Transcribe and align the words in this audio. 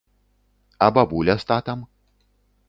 А 0.85 0.87
бабуля 0.95 1.37
з 1.45 1.47
татам? 1.53 1.85